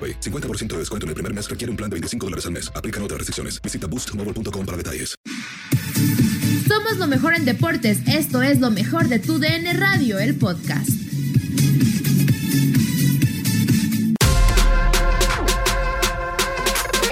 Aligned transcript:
AroPay. 0.00 0.20
50% 0.20 0.68
de 0.68 0.78
descuento 0.78 1.04
en 1.04 1.08
el 1.08 1.14
primer 1.14 1.34
mes 1.34 1.50
requiere 1.50 1.70
un 1.70 1.76
plan 1.76 1.90
de 1.90 1.94
25 1.94 2.26
dólares 2.26 2.46
al 2.46 2.52
mes. 2.52 2.72
Aplican 2.74 3.02
otras 3.02 3.18
restricciones. 3.18 3.60
Visita 3.60 3.86
boostmobile.com 3.86 4.64
para 4.64 4.76
detalles. 4.78 5.14
Somos 6.66 6.98
lo 6.98 7.06
mejor 7.06 7.34
en 7.34 7.44
deportes. 7.44 8.06
Esto 8.08 8.42
es 8.42 8.60
lo 8.60 8.70
mejor 8.70 9.08
de 9.08 9.18
tu 9.18 9.38
DN 9.38 9.72
Radio, 9.74 10.18
el 10.18 10.38
podcast. 10.38 10.88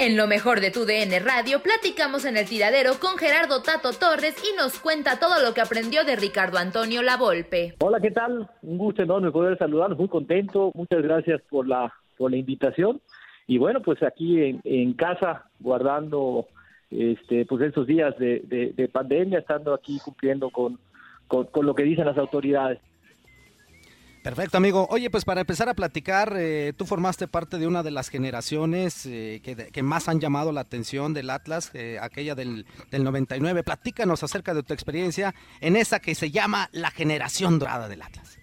En 0.01 0.15
lo 0.15 0.27
mejor 0.27 0.61
de 0.61 0.71
tu 0.71 0.85
DN 0.85 1.19
Radio 1.19 1.61
platicamos 1.61 2.23
en 2.23 2.37
el 2.37 2.47
tiradero 2.47 2.93
con 2.99 3.17
Gerardo 3.17 3.61
Tato 3.61 3.91
Torres 3.91 4.35
y 4.41 4.55
nos 4.55 4.79
cuenta 4.79 5.19
todo 5.19 5.43
lo 5.43 5.53
que 5.53 5.61
aprendió 5.61 6.05
de 6.05 6.15
Ricardo 6.15 6.57
Antonio 6.57 7.03
Lavolpe. 7.03 7.75
Hola, 7.79 7.99
¿qué 7.99 8.11
tal? 8.11 8.49
Un 8.61 8.77
gusto 8.77 9.03
enorme 9.03 9.29
poder 9.29 9.57
saludarlos, 9.57 9.99
muy 9.99 10.07
contento. 10.07 10.71
Muchas 10.73 11.03
gracias 11.03 11.41
por 11.49 11.67
la, 11.67 11.93
por 12.19 12.29
la 12.31 12.37
invitación. 12.37 13.01
Y 13.47 13.57
bueno, 13.57 13.81
pues 13.81 14.03
aquí 14.03 14.59
en, 14.63 14.93
casa, 14.93 15.45
guardando 15.59 16.47
este, 16.91 17.45
pues 17.45 17.63
esos 17.63 17.87
días 17.87 18.15
de, 18.19 18.41
de- 18.45 18.73
de 18.73 18.87
pandemia, 18.89 19.39
estando 19.39 19.73
aquí 19.73 19.97
cumpliendo 20.03 20.49
con, 20.51 20.77
con, 21.27 21.45
con 21.45 21.65
lo 21.65 21.73
que 21.73 21.83
dicen 21.83 22.05
las 22.05 22.17
autoridades. 22.17 22.79
Perfecto, 24.21 24.57
amigo. 24.57 24.85
Oye, 24.91 25.09
pues 25.09 25.23
para 25.23 25.41
empezar 25.41 25.69
a 25.69 25.73
platicar, 25.73 26.33
eh, 26.37 26.73
tú 26.75 26.85
formaste 26.85 27.27
parte 27.29 27.57
de 27.57 27.67
una 27.67 27.83
de 27.83 27.91
las 27.91 28.09
generaciones 28.09 29.05
eh, 29.05 29.39
que, 29.41 29.55
que 29.55 29.81
más 29.81 30.09
han 30.09 30.19
llamado 30.19 30.51
la 30.51 30.59
atención 30.61 31.13
del 31.13 31.29
Atlas, 31.29 31.71
eh, 31.73 31.97
aquella 32.01 32.35
del, 32.35 32.65
del 32.91 33.05
99. 33.05 33.63
Platícanos 33.63 34.21
acerca 34.21 34.53
de 34.53 34.61
tu 34.61 34.73
experiencia 34.73 35.33
en 35.61 35.77
esa 35.77 36.01
que 36.01 36.15
se 36.15 36.31
llama 36.31 36.67
la 36.73 36.91
generación 36.91 37.59
dorada 37.59 37.87
del 37.87 38.01
Atlas. 38.01 38.38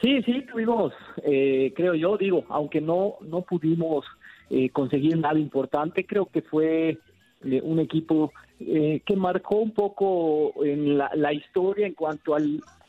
Sí, 0.00 0.22
sí, 0.22 0.42
tuvimos, 0.42 0.92
eh, 1.24 1.72
creo 1.74 1.94
yo, 1.94 2.16
digo, 2.16 2.44
aunque 2.48 2.80
no, 2.80 3.14
no 3.20 3.42
pudimos 3.42 4.04
eh, 4.48 4.70
conseguir 4.70 5.16
nada 5.18 5.38
importante, 5.38 6.06
creo 6.06 6.26
que 6.26 6.42
fue 6.42 6.98
eh, 7.44 7.60
un 7.62 7.78
equipo 7.78 8.32
eh, 8.58 9.00
que 9.06 9.14
marcó 9.14 9.56
un 9.56 9.72
poco 9.72 10.52
en 10.64 10.98
la, 10.98 11.10
la 11.14 11.32
historia 11.32 11.86
en 11.86 11.94
cuanto 11.94 12.34
a 12.34 12.40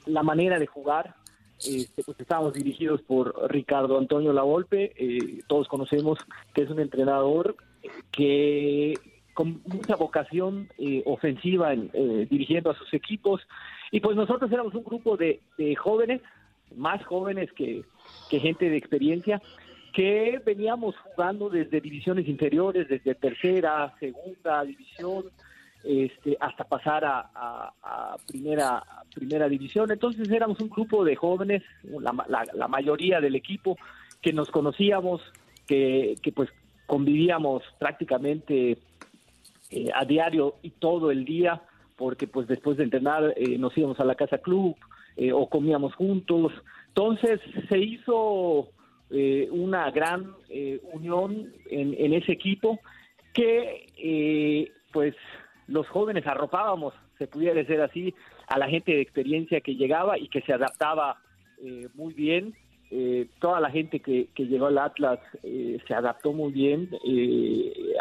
la 0.06 0.24
manera 0.24 0.58
de 0.58 0.66
jugar. 0.66 1.16
Este, 1.60 2.04
pues 2.04 2.18
estábamos 2.20 2.54
dirigidos 2.54 3.02
por 3.02 3.36
Ricardo 3.52 3.98
Antonio 3.98 4.32
Lavolpe, 4.32 4.94
eh, 4.96 5.42
todos 5.48 5.68
conocemos 5.68 6.18
que 6.54 6.62
es 6.62 6.70
un 6.70 6.80
entrenador 6.80 7.58
que 8.12 8.94
con 9.34 9.62
mucha 9.66 9.98
vocación 9.98 10.70
ofensiva 11.06 11.74
en, 11.74 11.92
dirigiendo 12.30 12.72
a 12.72 12.76
sus 12.76 12.94
equipos 12.94 13.42
y 13.92 14.00
pues 14.00 14.16
nosotros 14.16 14.50
éramos 14.52 14.74
un 14.74 14.84
grupo 14.84 15.18
de, 15.18 15.42
de 15.58 15.76
jóvenes 15.76 16.22
más 16.76 17.04
jóvenes 17.06 17.52
que, 17.54 17.84
que 18.30 18.40
gente 18.40 18.70
de 18.70 18.78
experiencia, 18.78 19.42
que 19.94 20.42
veníamos 20.46 20.96
jugando 20.98 21.50
desde 21.50 21.82
divisiones 21.82 22.28
inferiores, 22.28 22.88
desde 22.88 23.16
tercera, 23.16 23.94
segunda 24.00 24.64
división, 24.64 25.26
este, 25.84 26.38
hasta 26.40 26.64
pasar 26.66 27.04
a, 27.06 28.16
primera, 28.28 28.84
primera 29.14 29.48
división. 29.48 29.92
Entonces 29.92 30.30
éramos 30.30 30.60
un 30.60 30.70
grupo 30.70 31.04
de 31.04 31.16
jóvenes, 31.16 31.64
la 31.84 32.68
mayoría 32.68 33.20
del 33.20 33.36
equipo, 33.36 33.78
que 34.22 34.34
nos 34.34 34.52
conocíamos, 34.52 35.22
que, 35.68 36.16
que 36.22 36.32
pues 36.32 36.50
convivíamos 36.86 37.64
prácticamente 37.78 38.78
eh, 39.70 39.90
a 39.94 40.04
diario 40.04 40.56
y 40.64 40.72
todo 40.72 41.12
el 41.12 41.24
día, 41.26 41.62
porque 41.96 42.28
pues 42.28 42.48
después 42.48 42.78
de 42.78 42.84
entrenar 42.84 43.34
eh, 43.38 43.58
nos 43.58 43.78
íbamos 43.78 44.00
a 44.00 44.06
la 44.06 44.16
casa 44.16 44.40
club 44.40 44.76
eh, 45.18 45.32
o 45.32 45.48
comíamos 45.48 45.94
juntos. 45.96 46.52
Entonces 46.90 47.40
se 47.70 47.78
hizo 47.78 48.70
eh, 49.10 49.48
una 49.52 49.90
gran 49.92 50.34
eh, 50.50 50.80
unión 50.94 51.52
en, 51.70 51.96
en 51.98 52.14
ese 52.14 52.32
equipo 52.34 52.80
que 53.34 53.88
eh, 53.98 54.72
pues 54.92 55.16
los 55.68 55.88
jóvenes 55.88 56.26
arropábamos, 56.26 56.94
se 57.18 57.28
pudiera 57.28 57.56
decir 57.56 57.80
así, 57.82 58.14
a 58.48 58.58
la 58.58 58.68
gente 58.68 58.92
de 58.92 59.02
experiencia 59.02 59.62
que 59.62 59.76
llegaba 59.76 60.18
y 60.18 60.28
que 60.28 60.42
se 60.42 60.54
adaptaba 60.54 61.18
eh, 61.64 61.88
muy 61.94 62.14
bien. 62.14 62.56
Eh, 62.92 63.28
toda 63.40 63.60
la 63.60 63.70
gente 63.70 64.00
que, 64.00 64.30
que 64.34 64.48
llegó 64.48 64.66
al 64.66 64.80
Atlas 64.80 65.20
se 65.42 65.94
adaptó 65.94 66.34
muy 66.34 66.52
bien 66.52 66.90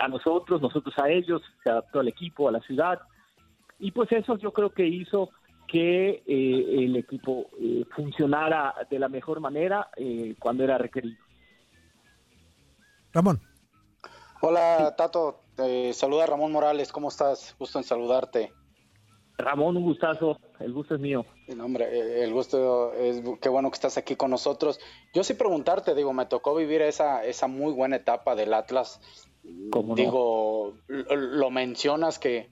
a 0.01 0.09
nosotros, 0.09 0.63
nosotros 0.63 0.95
a 0.99 1.11
ellos, 1.11 1.43
se 1.63 1.71
adaptó 1.71 2.01
al 2.01 2.09
equipo, 2.09 2.49
a 2.49 2.53
la 2.53 2.61
ciudad. 2.61 2.99
Y 3.79 3.91
pues 3.91 4.11
eso 4.13 4.39
yo 4.39 4.51
creo 4.53 4.71
que 4.71 4.87
hizo 4.87 5.31
que 5.69 6.23
eh, 6.27 6.85
el 6.85 6.97
equipo 6.97 7.47
eh, 7.61 7.85
funcionara 7.95 8.75
de 8.91 8.99
la 8.99 9.09
mejor 9.09 9.39
manera 9.41 9.91
eh, 9.97 10.35
cuando 10.39 10.65
era 10.65 10.79
requerido. 10.79 11.19
Ramón. 13.13 13.41
Hola, 14.41 14.95
Tato. 14.97 15.43
Te 15.55 15.93
saluda 15.93 16.27
Ramón 16.27 16.53
Morales. 16.53 16.91
¿Cómo 16.91 17.09
estás? 17.09 17.55
Gusto 17.59 17.79
en 17.79 17.85
saludarte. 17.85 18.53
Ramón, 19.37 19.77
un 19.77 19.85
gustazo. 19.85 20.41
El 20.59 20.73
gusto 20.73 20.95
es 20.95 21.01
mío. 21.01 21.25
No, 21.55 21.65
hombre, 21.65 22.25
el 22.25 22.33
gusto 22.33 22.93
es 22.95 23.23
qué 23.41 23.49
bueno 23.49 23.71
que 23.71 23.77
estás 23.77 23.99
aquí 23.99 24.17
con 24.17 24.31
nosotros. 24.31 24.81
Yo 25.15 25.23
sí 25.23 25.35
preguntarte, 25.35 25.95
digo, 25.95 26.13
me 26.13 26.27
tocó 26.27 26.55
vivir 26.55 26.83
esa, 26.83 27.25
esa 27.25 27.47
muy 27.47 27.73
buena 27.73 27.97
etapa 27.97 28.35
del 28.35 28.55
Atlas. 28.55 29.01
¿Cómo 29.71 29.91
no? 29.91 29.95
Digo, 29.95 30.75
lo, 30.89 31.17
lo 31.17 31.51
mencionas 31.51 32.19
que, 32.19 32.51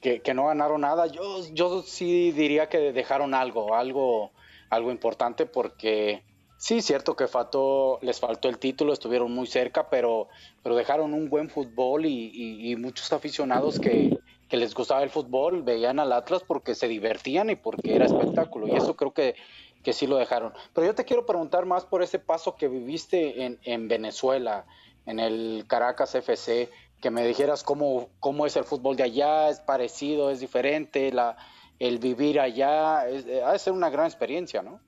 que, 0.00 0.34
no 0.34 0.46
ganaron 0.46 0.82
nada. 0.82 1.06
Yo, 1.06 1.40
yo 1.52 1.82
sí 1.82 2.32
diría 2.32 2.68
que 2.68 2.92
dejaron 2.92 3.34
algo, 3.34 3.74
algo, 3.74 4.30
algo 4.70 4.90
importante 4.90 5.46
porque 5.46 6.22
sí, 6.56 6.82
cierto 6.82 7.16
que 7.16 7.26
faltó, 7.28 7.98
les 8.02 8.20
faltó 8.20 8.48
el 8.48 8.58
título, 8.58 8.92
estuvieron 8.92 9.32
muy 9.32 9.46
cerca, 9.46 9.88
pero, 9.90 10.28
pero 10.62 10.76
dejaron 10.76 11.14
un 11.14 11.28
buen 11.28 11.50
fútbol 11.50 12.06
y, 12.06 12.76
muchos 12.76 13.12
aficionados 13.12 13.78
que, 13.80 14.18
que 14.48 14.56
les 14.56 14.74
gustaba 14.74 15.02
el 15.02 15.10
fútbol 15.10 15.62
veían 15.62 15.98
al 15.98 16.12
Atlas 16.12 16.42
porque 16.46 16.74
se 16.74 16.88
divertían 16.88 17.50
y 17.50 17.56
porque 17.56 17.94
era 17.94 18.06
espectáculo. 18.06 18.68
Y 18.68 18.76
eso 18.76 18.96
creo 18.96 19.12
que, 19.12 19.34
que 19.82 19.92
sí 19.92 20.06
lo 20.06 20.16
dejaron. 20.16 20.52
Pero 20.74 20.86
yo 20.86 20.94
te 20.94 21.04
quiero 21.04 21.26
preguntar 21.26 21.66
más 21.66 21.84
por 21.84 22.02
ese 22.02 22.18
paso 22.18 22.56
que 22.56 22.68
viviste 22.68 23.44
en, 23.44 23.58
en 23.62 23.88
Venezuela. 23.88 24.66
en 25.06 25.20
el 25.20 25.64
Caracas 25.68 26.14
FC, 26.16 26.68
que 27.00 27.10
me 27.10 27.26
dijeras 27.26 27.62
cómo, 27.62 28.08
cómo 28.20 28.46
es 28.46 28.56
el 28.56 28.64
fútbol 28.64 28.96
de 28.96 29.04
allá, 29.04 29.48
es 29.50 29.60
parecido, 29.60 30.30
es 30.30 30.40
diferente, 30.40 31.12
la, 31.12 31.36
el 31.78 31.98
vivir 31.98 32.40
allá, 32.40 33.08
es, 33.08 33.26
ha 33.44 33.52
de 33.52 33.58
ser 33.58 33.72
una 33.72 33.90
gran 33.90 34.06
experiencia, 34.06 34.62
¿no? 34.62 34.80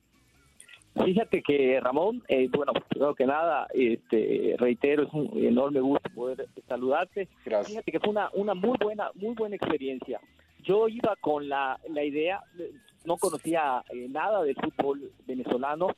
Fíjate 1.05 1.43
que 1.43 1.79
Ramón, 1.81 2.25
eh, 2.29 2.49
bueno, 2.51 2.73
primero 2.89 3.15
que 3.15 3.27
nada, 3.27 3.69
este, 3.73 4.57
reitero, 4.59 5.05
es 5.05 5.13
un 5.13 5.31
enorme 5.45 5.81
gusto 5.81 6.11
poder 6.13 6.49
saludarte. 6.67 7.29
Gracias. 7.45 7.69
Fíjate 7.69 7.93
que 7.93 8.01
fue 8.01 8.11
una, 8.11 8.31
una 8.33 8.55
muy 8.55 8.77
buena, 8.83 9.11
muy 9.15 9.35
buena 9.35 9.55
experiencia. 9.55 10.21
Yo 10.65 10.89
iba 10.89 11.15
con 11.21 11.49
la, 11.49 11.79
la 11.89 12.03
idea, 12.03 12.43
no 13.05 13.17
conocía 13.17 13.85
eh, 13.91 14.09
nada 14.09 14.43
del 14.43 14.57
fútbol 14.57 15.13
venezolano, 15.27 15.89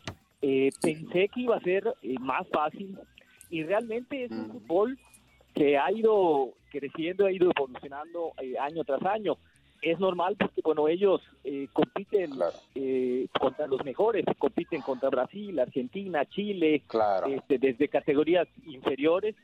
eh, 0.43 0.71
pensé 0.81 1.29
que 1.29 1.41
iba 1.41 1.57
a 1.57 1.61
ser 1.61 1.95
eh, 2.03 2.15
más 2.21 2.47
fácil 2.49 2.99
y 3.51 3.63
realmente 3.63 4.25
es 4.25 4.31
un 4.31 4.51
fútbol 4.51 4.99
que 5.55 5.77
ha 5.79 5.91
ido 5.93 6.55
creciendo, 6.71 7.27
ha 7.27 7.33
ido 7.33 7.51
evolucionando 7.55 8.33
eh, 8.41 8.59
año 8.59 8.85
tras 8.85 9.03
año. 9.05 9.37
Es 9.83 9.99
normal 9.99 10.37
porque, 10.39 10.61
bueno, 10.63 10.89
ellos 10.89 11.23
eh, 11.43 11.69
compiten 11.73 12.33
eh, 12.75 13.27
contra 13.41 13.67
los 13.67 13.83
mejores, 13.85 14.25
compiten 14.39 14.83
contra 14.83 15.09
Brasil, 15.09 15.59
Argentina, 15.59 16.25
Chile, 16.27 16.83
este, 17.29 17.59
desde 17.59 17.89
categorías 17.89 18.47
inferiores. 18.67 19.35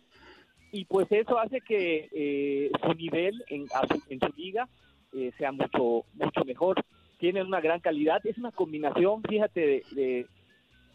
Y 0.73 0.85
pues 0.85 1.07
eso 1.11 1.39
hace 1.39 1.61
que 1.63 2.09
eh, 2.13 2.71
su 2.83 2.93
nivel 2.95 3.43
en, 3.49 3.67
su- 3.89 4.03
en 4.11 4.21
su 4.21 4.29
liga 4.37 4.69
eh, 5.13 5.33
sea 5.39 5.53
mucho, 5.53 6.05
mucho 6.15 6.45
mejor. 6.45 6.85
Tienen 7.19 7.47
una 7.47 7.61
gran 7.63 7.81
calidad. 7.81 8.21
Es 8.27 8.37
una 8.37 8.53
combinación, 8.53 9.23
fíjate, 9.23 9.61
de, 9.61 10.29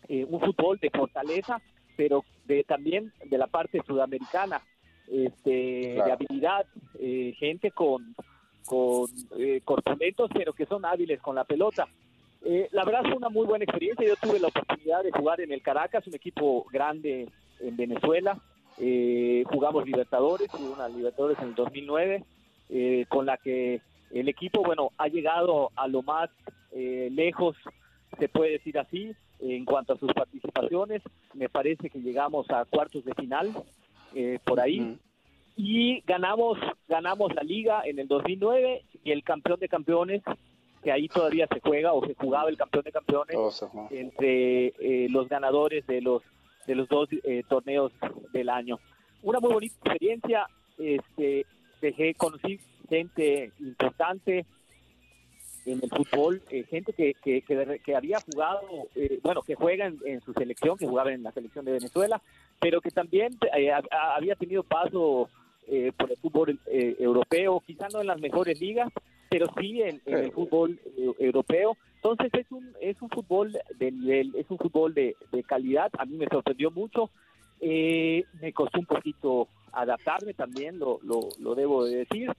de, 0.08 0.26
un 0.26 0.40
fútbol 0.40 0.78
de 0.80 0.92
fortaleza, 0.92 1.60
pero 1.96 2.24
de 2.46 2.64
también 2.64 3.12
de 3.26 3.38
la 3.40 3.48
parte 3.48 3.82
sudamericana, 3.88 4.62
este, 5.12 5.50
de 6.04 6.12
habilidad, 6.12 6.66
eh, 7.00 7.34
gente 7.38 7.72
con, 7.72 8.16
con 8.66 9.10
eh, 9.38 9.62
corpulentos, 9.64 10.32
pero 10.34 10.54
que 10.54 10.66
son 10.66 10.86
hábiles 10.86 11.22
con 11.22 11.36
la 11.36 11.44
pelota. 11.44 11.88
Eh, 12.44 12.68
la 12.72 12.84
verdad 12.84 13.04
fue 13.04 13.18
una 13.18 13.30
muy 13.30 13.46
buena 13.46 13.66
experiencia. 13.66 14.08
Yo 14.08 14.16
tuve 14.16 14.40
la 14.40 14.48
oportunidad 14.48 15.04
de 15.04 15.12
jugar 15.12 15.42
en 15.42 15.52
el 15.52 15.62
Caracas, 15.62 16.08
un 16.08 16.16
equipo 16.16 16.66
grande 16.72 17.28
en 17.60 17.78
Venezuela. 17.78 18.40
Eh, 18.80 19.44
jugamos 19.48 19.86
Libertadores, 19.86 20.50
jugué 20.50 20.70
una 20.74 20.88
Libertadores 20.88 21.38
en 21.40 21.50
el 21.50 21.56
2009, 21.56 22.24
eh, 22.70 23.06
con 23.10 23.26
la 23.26 23.38
que 23.38 23.82
el 24.12 24.28
equipo, 24.28 24.64
bueno, 24.64 24.92
ha 24.98 25.08
llegado 25.08 25.72
a 25.76 25.88
lo 25.88 26.02
más 26.02 26.30
lejos, 26.74 27.58
se 28.18 28.30
puede 28.30 28.52
decir 28.52 28.80
así, 28.80 29.14
en 29.42 29.66
cuanto 29.66 29.94
a 29.94 29.98
sus 29.98 30.12
participaciones. 30.14 31.02
Me 31.34 31.50
parece 31.50 31.90
que 31.90 32.00
llegamos 32.00 32.50
a 32.50 32.64
cuartos 32.66 33.04
de 33.04 33.14
final 33.14 33.54
eh, 34.16 34.40
por 34.44 34.60
ahí. 34.60 34.98
Y 35.56 36.02
ganamos 36.02 36.58
ganamos 36.88 37.34
la 37.36 37.44
liga 37.44 37.82
en 37.86 38.00
el 38.00 38.08
2009 38.08 38.84
y 39.04 39.12
el 39.12 39.24
campeón 39.24 39.60
de 39.60 39.68
campeones 39.68 40.22
que 40.84 40.92
ahí 40.92 41.08
todavía 41.08 41.48
se 41.48 41.60
juega 41.60 41.94
o 41.94 42.06
se 42.06 42.16
jugaba 42.16 42.50
el 42.50 42.58
campeón 42.58 42.84
de 42.84 42.92
campeones 42.92 43.38
entre 43.92 44.68
eh, 44.68 45.08
los 45.10 45.30
ganadores 45.30 45.86
de 45.88 46.02
los 46.02 46.24
de 46.66 46.76
los 46.76 46.88
dos 46.88 47.10
eh, 47.24 47.44
torneos 47.48 47.92
del 48.32 48.50
año. 48.50 48.80
Una 49.24 49.40
muy 49.40 49.54
bonita 49.54 49.76
experiencia 49.76 50.48
este 50.78 51.46
dejé 51.82 52.14
conocí 52.16 52.60
gente 52.90 53.52
importante 53.60 54.46
en 55.66 55.80
el 55.84 55.90
fútbol, 55.90 56.42
eh, 56.50 56.64
gente 56.70 56.94
que, 56.94 57.14
que, 57.24 57.42
que, 57.42 57.80
que 57.84 57.96
había 57.96 58.20
jugado, 58.22 58.62
eh, 58.96 59.20
bueno, 59.24 59.42
que 59.42 59.56
juega 59.56 59.86
en, 59.86 59.98
en 60.06 60.22
su 60.22 60.34
selección, 60.34 60.78
que 60.78 60.88
jugaba 60.88 61.12
en 61.14 61.24
la 61.24 61.32
selección 61.32 61.66
de 61.66 61.74
Venezuela, 61.74 62.22
pero 62.60 62.82
que 62.82 62.92
también 62.92 63.38
eh, 63.56 63.72
ha- 63.72 63.82
ha- 63.92 64.16
había 64.16 64.36
tenido 64.36 64.64
paso 64.64 65.30
eh, 65.68 65.92
por 65.98 66.10
el 66.12 66.18
fútbol 66.18 66.60
eh, 66.68 66.96
europeo, 67.00 67.62
quizá 67.66 67.88
no 67.94 68.02
en 68.02 68.08
las 68.08 68.20
mejores 68.20 68.60
ligas, 68.60 68.92
pero 69.30 69.46
sí 69.60 69.82
en, 69.82 70.02
en 70.06 70.18
el 70.18 70.32
fútbol 70.32 70.78
europeo. 71.20 71.78
Entonces 71.96 72.32
es 72.34 72.52
un, 72.52 72.74
es 72.82 73.02
un 73.02 73.10
fútbol 73.10 73.58
de 73.78 73.92
nivel, 73.92 74.34
es 74.36 74.46
un 74.50 74.58
fútbol 74.58 74.94
de, 74.94 75.16
de 75.32 75.44
calidad. 75.44 75.90
A 75.98 76.06
mí 76.06 76.18
me 76.18 76.28
sorprendió 76.28 76.70
mucho. 76.72 77.10
Eh, 77.62 78.26
me 78.42 78.52
costó 78.52 78.80
un 78.80 78.88
poquito 78.88 79.48
adaptarme 79.72 80.34
también, 80.34 80.80
lo, 80.80 81.00
lo, 81.04 81.30
lo 81.40 81.56
debo 81.56 81.86
de 81.86 81.98
decir. 81.98 82.32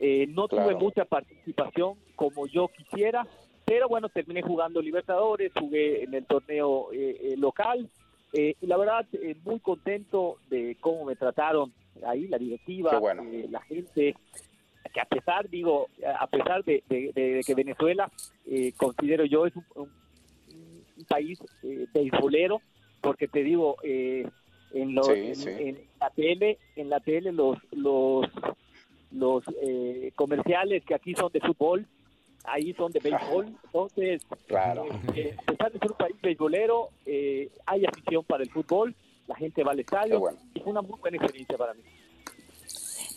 Eh, 0.00 0.26
no 0.28 0.48
tuve 0.48 0.74
mucha 0.74 1.04
participación 1.04 1.94
como 2.16 2.46
yo 2.46 2.68
quisiera, 2.68 3.26
pero 3.64 3.88
bueno, 3.88 4.08
terminé 4.08 4.42
jugando 4.42 4.80
Libertadores, 4.82 5.52
jugué 5.58 6.02
en 6.04 6.14
el 6.14 6.26
torneo 6.26 6.92
eh, 6.92 7.16
eh, 7.22 7.36
local 7.36 7.88
eh, 8.32 8.54
y 8.60 8.66
la 8.66 8.76
verdad 8.76 9.06
eh, 9.12 9.36
muy 9.44 9.60
contento 9.60 10.38
de 10.50 10.76
cómo 10.80 11.04
me 11.04 11.14
trataron 11.16 11.72
ahí 12.04 12.26
la 12.26 12.38
directiva, 12.38 12.98
bueno. 12.98 13.22
eh, 13.30 13.46
la 13.50 13.60
gente, 13.62 14.16
que 14.92 15.00
a 15.00 15.04
pesar, 15.04 15.48
digo, 15.48 15.86
a 16.18 16.26
pesar 16.26 16.64
de, 16.64 16.82
de- 16.88 17.12
de 17.14 17.40
que 17.46 17.54
Venezuela, 17.54 18.10
eh, 18.46 18.72
considero 18.76 19.24
yo, 19.24 19.46
es 19.46 19.54
un, 19.54 19.64
un- 19.76 19.92
un 20.98 21.04
país 21.08 21.38
eh, 21.62 21.86
beisbolero, 21.92 22.60
porque 23.00 23.28
te 23.28 23.42
digo, 23.44 23.76
eh, 23.84 24.26
en, 24.72 24.94
los, 24.94 25.06
Sí, 25.06 25.12
en, 25.12 25.34
sí. 25.36 25.50
en 25.50 25.78
la 26.00 26.10
tele, 26.10 26.58
en 26.76 26.88
la 26.90 27.00
tele 27.00 27.30
los 27.32 27.58
los 27.72 28.26
los 29.12 29.44
eh, 29.62 30.12
comerciales 30.16 30.84
que 30.84 30.94
aquí 30.94 31.14
son 31.14 31.30
de 31.32 31.40
fútbol, 31.40 31.86
ahí 32.44 32.72
son 32.74 32.90
de 32.92 33.00
béisbol, 33.00 33.46
entonces 33.64 34.22
Claro. 34.46 34.86
eh, 35.14 35.36
a 35.38 35.42
pesar 35.42 35.72
de 35.72 35.78
ser 35.78 35.90
un 35.90 35.96
país 35.96 36.16
beisbolero, 36.22 36.90
eh, 37.06 37.50
hay 37.66 37.84
afición 37.84 38.24
para 38.24 38.42
el 38.42 38.50
fútbol, 38.50 38.94
la 39.26 39.36
gente 39.36 39.62
va 39.62 39.72
al 39.72 39.80
estadio, 39.80 40.20
y 40.54 40.60
fue 40.60 40.72
una 40.72 40.82
muy 40.82 40.98
buena 40.98 41.16
experiencia 41.18 41.56
para 41.56 41.74
mí. 41.74 41.82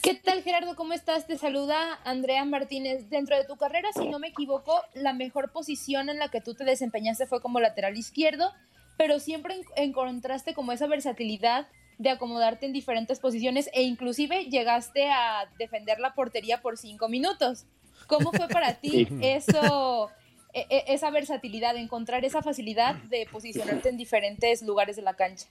¿Qué 0.04 0.14
tal 0.14 0.44
Gerardo? 0.44 0.76
¿Cómo 0.76 0.94
estás? 0.94 1.26
Te 1.26 1.36
saluda 1.36 2.00
Andrea 2.04 2.46
Martínez. 2.46 3.10
Dentro 3.10 3.36
de 3.38 3.46
tu 3.46 3.56
carrera, 3.58 3.90
si 3.92 4.08
no 4.08 4.20
me 4.20 4.28
equivoco, 4.28 4.80
la 4.94 5.14
mejor 5.14 5.52
posición 5.52 6.10
en 6.10 6.20
la 6.20 6.30
que 6.30 6.42
tú 6.42 6.54
te 6.54 6.64
desempeñaste 6.64 7.26
fue 7.26 7.42
como 7.42 7.60
lateral 7.60 7.98
izquierdo, 7.98 8.52
pero 9.00 9.20
siempre 9.20 9.56
en- 9.56 9.64
encontraste 9.90 10.54
como 10.54 10.72
esa 10.74 10.86
versatilidad 10.86 11.68
de 11.98 12.10
acomodarte 12.10 12.66
en 12.66 12.74
diferentes 12.74 13.20
posiciones 13.20 13.70
e 13.74 13.84
inclusive 13.84 14.46
llegaste 14.46 15.10
a 15.10 15.50
defender 15.58 16.00
la 16.00 16.14
portería 16.14 16.62
por 16.62 16.78
cinco 16.78 17.08
minutos. 17.10 17.66
¿Cómo 18.08 18.32
fue 18.32 18.48
para 18.50 18.74
ti 18.82 19.06
Sí. 19.08 19.08
eso, 19.22 20.10
e- 20.54 20.66
e- 20.70 20.84
esa 20.94 21.10
versatilidad, 21.12 21.76
encontrar 21.78 22.26
esa 22.26 22.42
facilidad 22.42 22.96
de 23.10 23.28
posicionarte 23.32 23.90
en 23.90 23.98
diferentes 23.98 24.62
lugares 24.64 24.96
de 24.96 25.02
la 25.02 25.14
cancha? 25.16 25.46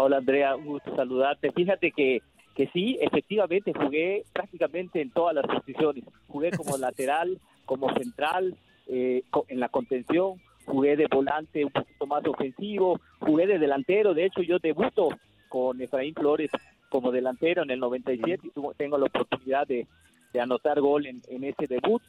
Hola 0.00 0.18
Andrea, 0.18 0.56
un 0.56 0.64
gusto 0.66 0.94
saludarte. 0.96 1.52
Fíjate 1.52 1.92
que, 1.92 2.22
que 2.56 2.66
sí, 2.68 2.98
efectivamente 3.00 3.72
jugué 3.74 4.24
prácticamente 4.32 5.02
en 5.02 5.10
todas 5.10 5.34
las 5.34 5.44
posiciones. 5.46 6.04
Jugué 6.28 6.50
como 6.52 6.76
lateral, 6.78 7.38
como 7.66 7.92
central, 7.94 8.56
eh, 8.88 9.22
en 9.48 9.60
la 9.60 9.68
contención, 9.68 10.40
jugué 10.64 10.96
de 10.96 11.06
volante 11.08 11.64
un 11.64 11.70
poquito 11.72 12.06
más 12.06 12.26
ofensivo, 12.26 13.00
jugué 13.20 13.46
de 13.46 13.58
delantero. 13.58 14.14
De 14.14 14.24
hecho, 14.24 14.42
yo 14.42 14.58
debuto 14.58 15.10
con 15.52 15.82
Efraín 15.82 16.14
Flores 16.14 16.50
como 16.88 17.12
delantero 17.12 17.62
en 17.62 17.70
el 17.70 17.78
97 17.78 18.40
y 18.46 18.50
tuvo- 18.52 18.72
tengo 18.74 18.96
la 18.96 19.04
oportunidad 19.04 19.66
de, 19.66 19.86
de 20.32 20.40
anotar 20.40 20.80
gol 20.80 21.04
en, 21.06 21.20
en 21.28 21.44
ese 21.44 21.66
debut. 21.66 22.00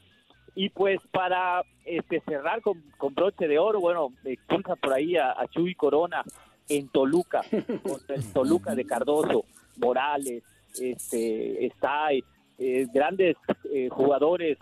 Y 0.55 0.69
pues 0.69 1.01
para 1.11 1.61
este, 1.83 2.21
cerrar 2.21 2.61
con, 2.61 2.81
con 2.97 3.13
broche 3.13 3.49
de 3.49 3.59
oro, 3.59 3.81
bueno, 3.81 4.13
me 4.23 4.31
expulsan 4.31 4.77
por 4.77 4.93
ahí 4.93 5.17
a, 5.17 5.31
a 5.31 5.45
Chuy 5.49 5.75
Corona 5.75 6.23
en 6.69 6.87
Toluca, 6.87 7.41
contra 7.83 8.15
el 8.15 8.31
Toluca 8.31 8.75
de 8.75 8.85
Cardoso, 8.85 9.43
Morales, 9.77 10.41
este, 10.79 11.65
está 11.65 12.13
eh, 12.13 12.87
grandes 12.93 13.35
eh, 13.73 13.89
jugadores 13.89 14.57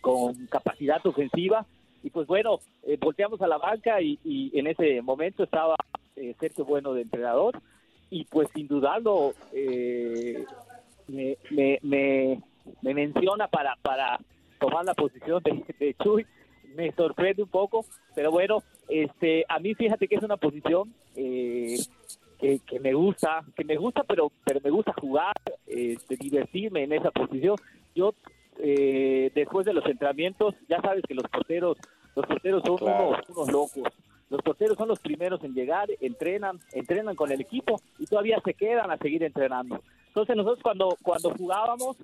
con 0.00 0.46
capacidad 0.46 1.04
ofensiva. 1.04 1.66
Y 2.04 2.10
pues 2.10 2.28
bueno, 2.28 2.60
eh, 2.84 2.96
volteamos 3.00 3.40
a 3.42 3.48
la 3.48 3.58
banca 3.58 4.00
y, 4.00 4.20
y 4.24 4.56
en 4.56 4.68
ese 4.68 5.02
momento 5.02 5.42
estaba 5.42 5.74
eh, 6.16 6.34
Sergio 6.38 6.64
Bueno 6.64 6.92
de 6.94 7.02
entrenador. 7.02 7.60
Y 8.14 8.24
pues 8.26 8.46
sin 8.54 8.68
dudarlo, 8.68 9.32
eh, 9.54 10.44
me, 11.08 11.38
me, 11.50 11.78
me, 11.82 12.42
me 12.82 12.92
menciona 12.94 13.48
para, 13.48 13.74
para 13.80 14.20
tomar 14.60 14.84
la 14.84 14.92
posición 14.92 15.42
de, 15.42 15.64
de 15.80 15.94
Chuy. 16.02 16.26
Me 16.76 16.92
sorprende 16.92 17.42
un 17.42 17.48
poco, 17.48 17.86
pero 18.14 18.30
bueno, 18.30 18.62
este, 18.88 19.44
a 19.48 19.58
mí 19.58 19.74
fíjate 19.74 20.08
que 20.08 20.16
es 20.16 20.22
una 20.22 20.36
posición 20.36 20.92
eh, 21.16 21.76
que, 22.38 22.58
que 22.66 22.80
me 22.80 22.92
gusta, 22.92 23.44
que 23.56 23.64
me 23.64 23.76
gusta, 23.76 24.02
pero, 24.04 24.30
pero 24.44 24.60
me 24.62 24.70
gusta 24.70 24.92
jugar, 25.00 25.32
este, 25.66 26.16
divertirme 26.16 26.84
en 26.84 26.92
esa 26.92 27.10
posición. 27.10 27.56
Yo 27.94 28.14
eh, 28.58 29.30
después 29.34 29.64
de 29.64 29.72
los 29.72 29.86
entrenamientos, 29.86 30.54
ya 30.68 30.80
sabes 30.82 31.02
que 31.08 31.14
los 31.14 31.24
porteros, 31.28 31.78
los 32.14 32.26
porteros 32.26 32.62
son 32.66 32.76
Claro. 32.76 33.08
unos, 33.08 33.28
unos 33.30 33.52
locos. 33.52 33.92
Los 34.32 34.42
porteros 34.42 34.76
son 34.76 34.88
los 34.88 34.98
primeros 34.98 35.44
en 35.44 35.54
llegar, 35.54 35.88
entrenan, 36.00 36.58
entrenan 36.72 37.14
con 37.14 37.30
el 37.30 37.40
equipo 37.40 37.80
y 37.98 38.06
todavía 38.06 38.40
se 38.44 38.54
quedan 38.54 38.90
a 38.90 38.96
seguir 38.96 39.22
entrenando. 39.22 39.82
Entonces 40.08 40.34
nosotros 40.34 40.62
cuando 40.62 40.96
cuando 41.02 41.30
jugábamos, 41.30 41.96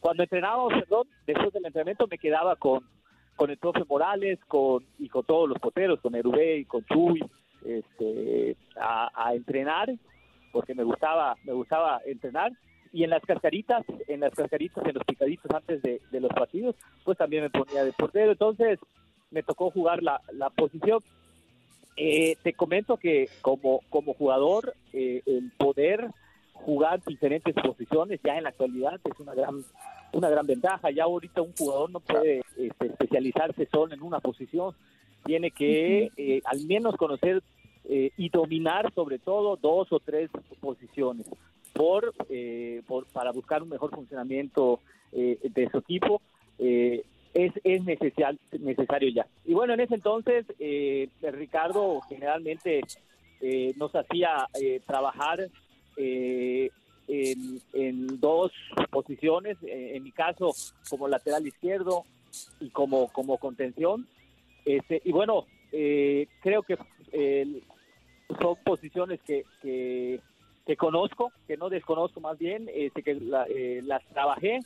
cuando 0.00 0.22
entrenábamos, 0.22 0.72
perdón, 0.72 1.06
después 1.26 1.52
del 1.52 1.66
entrenamiento 1.66 2.06
me 2.10 2.18
quedaba 2.18 2.56
con 2.56 2.82
con 3.36 3.50
el 3.50 3.58
profe 3.58 3.84
Morales, 3.86 4.38
con 4.48 4.84
y 4.98 5.08
con 5.10 5.24
todos 5.24 5.48
los 5.48 5.58
porteros, 5.58 6.00
con 6.00 6.14
Erubey, 6.14 6.64
con 6.64 6.82
Chuy, 6.86 7.22
este, 7.64 8.56
a, 8.80 9.10
a 9.14 9.34
entrenar 9.34 9.90
porque 10.52 10.74
me 10.74 10.84
gustaba, 10.84 11.36
me 11.44 11.52
gustaba 11.52 12.00
entrenar 12.06 12.50
y 12.90 13.04
en 13.04 13.10
las 13.10 13.22
cascaritas, 13.22 13.84
en 14.08 14.20
las 14.20 14.32
cascaritas, 14.34 14.82
en 14.86 14.94
los 14.94 15.04
picaditos 15.04 15.50
antes 15.50 15.82
de, 15.82 16.00
de 16.10 16.20
los 16.20 16.32
partidos, 16.32 16.74
pues 17.04 17.18
también 17.18 17.42
me 17.42 17.50
ponía 17.50 17.84
de 17.84 17.92
portero, 17.92 18.32
entonces 18.32 18.78
me 19.30 19.42
tocó 19.42 19.70
jugar 19.70 20.02
la, 20.02 20.18
la 20.32 20.48
posición. 20.48 21.00
Eh, 21.96 22.36
te 22.42 22.52
comento 22.52 22.96
que 22.96 23.28
como, 23.40 23.80
como 23.90 24.14
jugador, 24.14 24.74
eh, 24.92 25.22
el 25.26 25.50
poder 25.56 26.10
jugar 26.52 27.02
diferentes 27.04 27.54
posiciones 27.54 28.20
ya 28.24 28.36
en 28.36 28.44
la 28.44 28.50
actualidad 28.50 29.00
es 29.04 29.20
una 29.20 29.34
gran 29.34 29.64
una 30.12 30.28
gran 30.28 30.46
ventaja. 30.46 30.90
Ya 30.90 31.04
ahorita 31.04 31.42
un 31.42 31.52
jugador 31.56 31.90
no 31.90 32.00
puede 32.00 32.42
este, 32.56 32.86
especializarse 32.86 33.68
solo 33.70 33.94
en 33.94 34.02
una 34.02 34.20
posición, 34.20 34.74
tiene 35.24 35.50
que 35.50 36.10
eh, 36.16 36.40
al 36.44 36.64
menos 36.66 36.96
conocer 36.96 37.42
eh, 37.84 38.10
y 38.16 38.28
dominar 38.30 38.92
sobre 38.94 39.18
todo 39.18 39.56
dos 39.56 39.92
o 39.92 40.00
tres 40.00 40.30
posiciones 40.60 41.26
por, 41.72 42.14
eh, 42.28 42.82
por 42.86 43.06
para 43.06 43.32
buscar 43.32 43.62
un 43.62 43.68
mejor 43.68 43.90
funcionamiento 43.90 44.80
de 45.12 45.68
su 45.70 45.78
equipo. 45.78 46.20
Es, 47.36 47.52
es 47.64 47.84
necesario, 47.84 48.38
necesario 48.58 49.08
ya. 49.10 49.26
Y 49.44 49.54
bueno, 49.54 49.74
en 49.74 49.80
ese 49.80 49.94
entonces, 49.94 50.46
Ricardo 51.22 52.00
generalmente 52.08 52.80
nos 53.76 53.94
hacía 53.94 54.48
trabajar 54.86 55.48
eh, 55.96 56.70
en, 57.72 58.20
dos 58.20 58.50
posiciones, 58.90 59.56
en, 59.62 60.02
mi 60.02 60.10
caso 60.10 60.52
como 60.90 61.06
lateral 61.06 61.46
izquierdo 61.46 62.04
y 62.58 62.70
como, 62.70 63.08
como 63.12 63.38
contención. 63.38 64.06
Este, 64.64 65.00
y 65.04 65.12
bueno, 65.12 65.46
eh, 65.70 66.26
creo 66.42 66.62
que 66.62 66.76
son 68.40 68.56
posiciones 68.64 69.20
que, 69.22 69.44
que, 69.62 70.76
conozco, 70.76 71.30
que 71.46 71.56
no 71.56 71.68
desconozco 71.68 72.20
más 72.20 72.38
bien, 72.38 72.68
este, 72.74 73.04
que 73.04 73.12
eh, 73.50 73.82
las 73.84 74.04
trabajé 74.08 74.60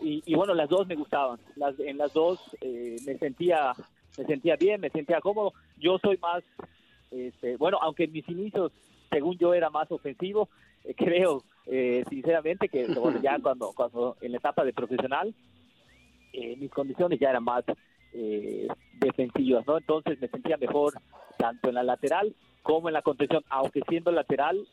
y, 0.00 0.34
bueno, 0.34 0.54
las 0.54 0.68
dos 0.68 0.86
me 0.86 0.94
gustaban. 0.94 1.38
Las, 1.56 1.78
en 1.78 1.98
las 1.98 2.12
dos 2.12 2.40
eh, 2.60 2.96
me 3.06 3.18
sentía 3.18 3.74
me 4.18 4.24
sentía 4.24 4.56
bien, 4.56 4.80
me 4.80 4.90
sentía 4.90 5.20
cómodo. 5.20 5.52
Yo 5.78 5.98
soy 5.98 6.18
más, 6.18 6.42
este, 7.10 7.56
bueno, 7.56 7.78
aunque 7.80 8.04
en 8.04 8.12
mis 8.12 8.28
inicios, 8.28 8.72
según 9.10 9.38
yo, 9.38 9.54
era 9.54 9.70
más 9.70 9.90
ofensivo, 9.90 10.48
creo 10.96 11.42
eh, 11.66 12.04
sinceramente 12.08 12.68
que 12.68 12.86
ya 13.22 13.38
cuando, 13.40 13.72
cuando 13.74 14.16
en 14.20 14.32
la 14.32 14.38
etapa 14.38 14.64
de 14.64 14.72
profesional 14.72 15.34
eh, 16.32 16.56
mis 16.56 16.70
condiciones 16.70 17.18
ya 17.18 17.30
eran 17.30 17.44
más 17.44 17.64
eh, 18.12 18.68
defensivas, 18.98 19.66
¿no? 19.66 19.78
Entonces 19.78 20.20
me 20.20 20.28
sentía 20.28 20.56
mejor 20.56 20.94
tanto 21.38 21.68
en 21.68 21.74
la 21.74 21.82
lateral 21.82 22.34
como 22.62 22.88
en 22.88 22.94
la 22.94 23.02
contención, 23.02 23.42
aunque 23.48 23.80
siendo 23.88 24.12
lateral, 24.12 24.66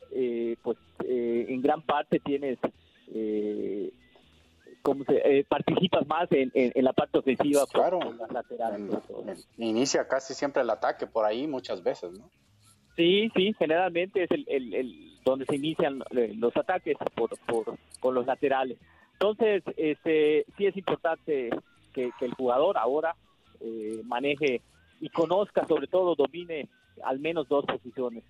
pues 0.62 0.78
en 1.06 1.62
gran 1.62 1.82
parte 1.82 2.20
tienes 2.20 2.60
como 4.88 5.04
se, 5.04 5.46
participas 5.50 6.08
más 6.08 6.32
en, 6.32 6.50
en, 6.54 6.86
la 6.86 6.94
parte 6.94 7.18
ofensiva 7.18 7.66
claro 7.68 8.00
las 8.18 8.32
laterales. 8.32 8.90
inicia 9.58 10.08
casi 10.08 10.34
siempre 10.34 10.62
el 10.62 10.70
ataque 10.70 11.06
por 11.06 11.26
ahí 11.26 11.46
muchas 11.46 11.84
veces, 11.84 12.18
¿no? 12.18 12.32
Sí, 12.96 13.30
sí, 13.36 13.54
generalmente 13.60 14.24
es 14.24 14.32
el, 14.32 14.46
el, 14.48 15.20
donde 15.26 15.46
se 15.46 15.58
inician 15.58 16.02
eh, 16.12 16.32
los 16.38 16.56
ataques 16.56 16.96
por, 17.16 17.32
por, 18.00 18.14
los 18.14 18.26
laterales. 18.26 18.78
Entonces, 19.12 19.62
este, 19.76 20.46
sí 20.58 20.68
es 20.68 20.78
importante 20.78 21.50
que, 21.92 22.12
el 22.22 22.34
jugador 22.36 22.78
ahora 22.78 23.14
eh, 23.60 24.00
maneje 24.06 24.62
y 25.02 25.10
conozca, 25.10 25.68
sobre 25.68 25.88
todo 25.88 26.16
domine 26.16 26.70
al 27.04 27.20
menos 27.20 27.48
dos 27.48 27.66
posiciones. 27.66 28.24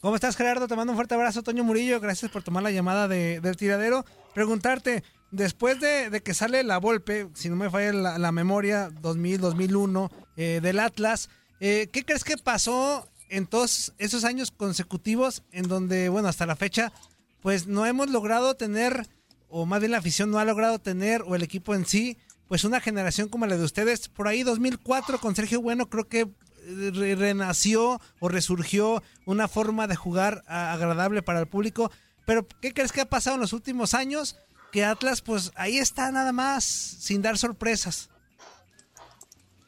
¿Cómo 0.00 0.14
estás, 0.14 0.36
Gerardo? 0.36 0.68
Te 0.68 0.76
mando 0.76 0.92
un 0.92 0.96
fuerte 0.96 1.14
abrazo, 1.14 1.42
Toño 1.42 1.64
Murillo. 1.64 2.00
Gracias 2.00 2.30
por 2.30 2.42
tomar 2.42 2.62
la 2.62 2.70
llamada 2.70 3.08
de, 3.08 3.40
del 3.40 3.56
tiradero. 3.56 4.04
Preguntarte, 4.34 5.02
después 5.30 5.80
de, 5.80 6.20
que 6.24 6.34
sale 6.34 6.62
la 6.62 6.78
Volpe, 6.78 7.28
si 7.34 7.48
no 7.48 7.56
me 7.56 7.70
falla 7.70 8.18
la, 8.18 8.32
memoria, 8.32 8.90
2000-2001, 9.02 10.10
eh, 10.36 10.60
del 10.62 10.78
Atlas, 10.78 11.30
eh, 11.60 11.88
¿qué 11.92 12.04
crees 12.04 12.24
que 12.24 12.36
pasó 12.36 13.06
en 13.28 13.46
todos 13.46 13.94
esos 13.98 14.24
años 14.24 14.50
consecutivos 14.50 15.42
en 15.52 15.68
donde, 15.68 16.08
bueno, 16.08 16.28
hasta 16.28 16.46
la 16.46 16.56
fecha, 16.56 16.92
pues 17.40 17.66
no 17.66 17.86
hemos 17.86 18.10
logrado 18.10 18.54
tener, 18.54 19.06
o 19.48 19.66
más 19.66 19.80
bien 19.80 19.92
la 19.92 19.98
afición 19.98 20.30
no 20.30 20.38
ha 20.38 20.44
logrado 20.44 20.78
tener, 20.78 21.22
o 21.22 21.34
el 21.34 21.42
equipo 21.42 21.74
en 21.74 21.86
sí, 21.86 22.16
pues 22.48 22.64
una 22.64 22.80
generación 22.80 23.28
como 23.28 23.46
la 23.46 23.56
de 23.56 23.64
ustedes. 23.64 24.08
Por 24.08 24.26
ahí 24.26 24.42
2004 24.42 25.20
con 25.20 25.36
Sergio 25.36 25.62
Bueno 25.62 25.88
creo 25.88 26.08
que 26.08 26.28
eh, 26.70 27.14
renació 27.16 28.00
o 28.20 28.28
resurgió 28.28 29.02
una 29.26 29.48
forma 29.48 29.86
de 29.86 29.96
jugar 29.96 30.42
agradable 30.46 31.22
para 31.22 31.40
el 31.40 31.46
público. 31.46 31.90
Pero, 32.26 32.46
¿qué 32.60 32.72
crees 32.72 32.92
que 32.92 33.00
ha 33.00 33.06
pasado 33.06 33.34
en 33.34 33.40
los 33.40 33.52
últimos 33.52 33.94
años? 33.94 34.38
Que 34.72 34.84
Atlas, 34.84 35.20
pues 35.20 35.52
ahí 35.56 35.78
está 35.78 36.12
nada 36.12 36.32
más, 36.32 36.64
sin 36.64 37.22
dar 37.22 37.38
sorpresas. 37.38 38.08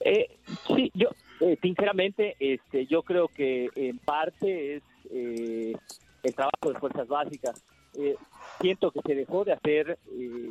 Eh, 0.04 0.38
sí, 0.68 0.90
yo, 0.94 1.10
eh, 1.42 1.58
sinceramente, 1.60 2.36
este, 2.38 2.86
yo 2.86 3.02
creo 3.02 3.26
que 3.26 3.68
en 3.74 3.98
parte 3.98 4.76
es 4.76 4.82
eh, 5.10 5.72
el 6.22 6.34
trabajo 6.34 6.72
de 6.72 6.78
fuerzas 6.78 7.08
básicas. 7.08 7.60
Eh, 7.98 8.14
siento 8.60 8.92
que 8.92 9.00
se 9.04 9.16
dejó 9.16 9.44
de 9.44 9.52
hacer 9.54 9.98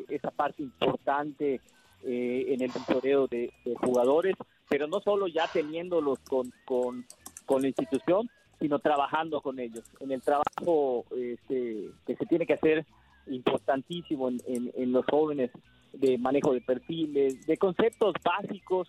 esa 0.10 0.32
parte 0.32 0.62
importante 0.64 1.62
en 2.04 2.62
el 2.62 2.70
monitoreo 2.70 3.28
de, 3.28 3.52
jugadores, 3.78 4.36
pero 4.70 4.88
no 4.88 5.00
solo 5.02 5.28
ya 5.28 5.48
teniéndolos 5.48 6.20
con, 6.20 6.52
con, 6.66 7.06
la 7.62 7.68
institución, 7.68 8.30
sino 8.60 8.80
trabajando 8.80 9.42
con 9.42 9.60
ellos. 9.60 9.84
En 10.00 10.12
el 10.12 10.22
trabajo 10.22 11.06
este, 11.12 11.90
que 12.08 12.16
se 12.16 12.26
tiene 12.26 12.46
que 12.46 12.54
hacer 12.54 12.86
importantísimo 13.28 14.30
en, 14.30 14.40
en 14.48 14.92
los 14.92 15.06
jóvenes 15.06 15.52
de 15.94 16.18
manejo 16.18 16.54
de 16.54 16.62
perfiles, 16.62 17.46
de 17.46 17.58
conceptos 17.58 18.14
básicos 18.24 18.88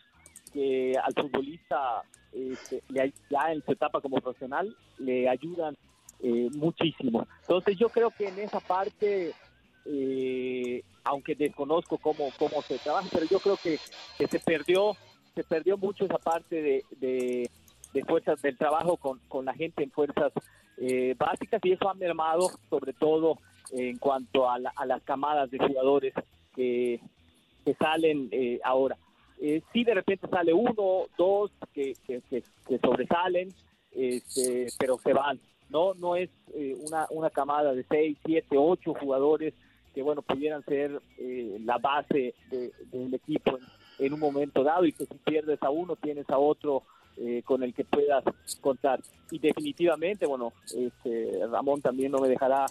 que 0.52 0.94
al 1.02 1.12
futbolista 1.14 2.02
este, 2.32 2.82
ya 2.88 3.52
en 3.52 3.62
su 3.64 3.72
etapa 3.72 4.00
como 4.00 4.20
profesional 4.20 4.74
le 4.98 5.28
ayudan 5.28 5.76
eh, 6.20 6.48
muchísimo. 6.54 7.26
Entonces 7.42 7.76
yo 7.78 7.88
creo 7.88 8.10
que 8.10 8.28
en 8.28 8.38
esa 8.38 8.60
parte, 8.60 9.32
eh, 9.84 10.82
aunque 11.04 11.34
desconozco 11.34 11.98
cómo, 11.98 12.28
cómo 12.38 12.62
se 12.62 12.78
trabaja, 12.78 13.08
pero 13.12 13.26
yo 13.26 13.40
creo 13.40 13.56
que, 13.56 13.78
se 14.26 14.38
perdió 14.40 14.96
se 15.34 15.44
perdió 15.44 15.78
mucho 15.78 16.04
esa 16.04 16.18
parte 16.18 16.60
de, 16.60 16.84
de, 17.92 18.04
fuerzas 18.04 18.40
del 18.42 18.58
trabajo 18.58 18.96
con, 18.98 19.18
con, 19.28 19.46
la 19.46 19.54
gente 19.54 19.82
en 19.82 19.90
fuerzas 19.90 20.32
eh, 20.76 21.14
básicas 21.18 21.60
y 21.64 21.72
eso 21.72 21.88
ha 21.88 21.94
mermado 21.94 22.50
sobre 22.68 22.92
todo 22.92 23.38
en 23.70 23.96
cuanto 23.96 24.48
a, 24.48 24.58
a 24.76 24.86
las 24.86 25.02
camadas 25.02 25.50
de 25.50 25.58
jugadores 25.58 26.12
que, 26.54 27.00
que 27.64 27.74
salen 27.74 28.28
ahora 28.62 28.98
eh, 29.44 29.60
sí 29.72 29.82
de 29.82 29.94
repente 29.94 30.28
sale 30.28 30.52
uno, 30.52 31.06
dos 31.18 31.50
que, 31.74 31.94
que, 32.06 32.78
sobresalen, 32.78 33.48
este, 33.90 34.68
pero 34.78 34.98
se 34.98 35.12
van. 35.12 35.40
No, 35.68 35.94
no 35.94 36.14
es 36.14 36.30
eh, 36.54 36.76
una, 36.78 37.08
una 37.10 37.28
camada 37.28 37.74
de 37.74 37.84
seis, 37.88 38.16
siete, 38.24 38.56
ocho 38.56 38.94
jugadores 38.94 39.52
que 39.94 40.02
bueno 40.02 40.22
pudieran 40.22 40.64
ser 40.64 41.00
eh, 41.18 41.58
la 41.64 41.78
base 41.78 42.34
del 42.50 43.14
equipo 43.14 43.58
en, 43.98 44.12
un 44.12 44.20
momento 44.20 44.64
dado 44.64 44.84
y 44.84 44.92
que 44.92 45.06
si 45.06 45.14
pierdes 45.24 45.62
a 45.62 45.70
uno 45.70 45.96
tienes 45.96 46.28
a 46.30 46.38
otro 46.38 46.82
eh, 47.16 47.42
con 47.44 47.62
el 47.62 47.74
que 47.74 47.84
puedas 47.84 48.24
contar. 48.60 49.00
Y 49.30 49.38
definitivamente, 49.38 50.26
bueno, 50.26 50.52
este, 50.74 51.46
Ramón 51.50 51.82
también 51.82 52.12
no 52.12 52.18
me 52.18 52.28
dejará 52.28 52.66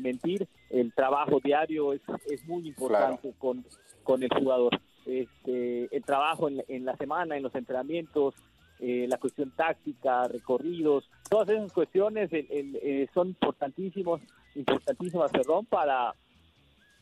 mentir, 0.00 0.48
el 0.70 0.92
trabajo 0.92 1.38
diario 1.38 1.92
es, 1.92 2.00
es 2.28 2.44
muy 2.48 2.66
importante 2.66 3.32
con, 3.38 3.64
con 4.02 4.20
el 4.24 4.28
jugador 4.28 4.76
este, 5.08 5.88
el 5.96 6.04
trabajo 6.04 6.48
en, 6.50 6.84
la 6.84 6.94
semana, 6.96 7.34
en 7.34 7.42
los 7.42 7.54
entrenamientos, 7.54 8.34
eh, 8.78 9.06
la 9.08 9.16
cuestión 9.16 9.50
táctica, 9.52 10.28
recorridos, 10.28 11.08
todas 11.30 11.48
esas 11.48 11.72
cuestiones 11.72 12.28
eh, 12.30 13.08
son 13.14 13.28
importantísimos, 13.28 14.20
importantísimas, 14.54 15.32
perdón, 15.32 15.64
para 15.64 16.14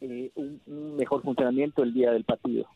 eh, 0.01 0.31
un, 0.35 0.97
mejor 0.97 1.23
funcionamiento 1.23 1.83
el 1.83 1.93
día 1.93 2.11
del 2.11 2.25
partido. 2.25 2.67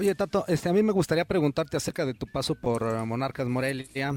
Oye, 0.00 0.14
Tato, 0.14 0.44
este, 0.48 0.70
a 0.70 0.72
mí 0.72 0.82
me 0.82 0.92
gustaría 0.92 1.26
preguntarte 1.26 1.76
acerca 1.76 2.06
de 2.06 2.14
tu 2.14 2.26
paso 2.26 2.54
por 2.54 2.82
eh, 2.82 3.04
Monarcas 3.04 3.46
Morelia. 3.46 4.12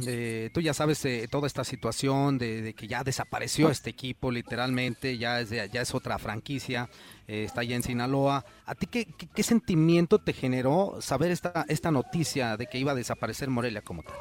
tú 0.53 0.61
ya 0.61 0.73
sabes 0.73 1.03
eh, 1.03 1.27
toda 1.29 1.45
esta 1.45 1.65
situación 1.65 2.37
de, 2.37 2.73
que 2.73 2.87
ya 2.87 3.03
desapareció 3.03 3.69
este 3.69 3.89
equipo, 3.89 4.31
literalmente, 4.31 5.17
ya 5.17 5.41
es, 5.41 5.49
ya 5.49 5.81
es 5.81 5.93
otra 5.93 6.17
franquicia, 6.19 6.87
eh, 7.27 7.43
está 7.43 7.61
allá 7.61 7.75
en 7.75 7.83
Sinaloa. 7.83 8.45
¿A 8.65 8.75
ti 8.75 8.87
qué, 8.87 9.07
qué, 9.35 9.43
sentimiento 9.43 10.19
te 10.19 10.31
generó 10.31 11.01
saber 11.01 11.31
esta, 11.31 11.65
esta 11.67 11.91
noticia 11.91 12.55
de 12.55 12.67
que 12.67 12.77
iba 12.77 12.93
a 12.93 12.95
desaparecer 12.95 13.49
Morelia 13.49 13.81
como 13.81 14.03
tal? 14.03 14.15